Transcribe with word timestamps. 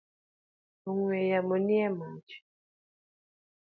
Ong’we 0.89 1.17
yamo 1.31 1.55
ni 1.65 1.75
e 1.85 1.89
mach. 1.97 2.31